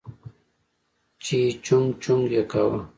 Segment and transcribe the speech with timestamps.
[1.23, 2.79] چې چونگ چونگ يې کاوه.